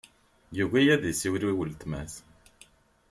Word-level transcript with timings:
Yugi 0.57 0.83
ad 0.93 1.03
isiwel 1.11 1.43
i 1.51 1.53
weltma-s. 1.57 2.13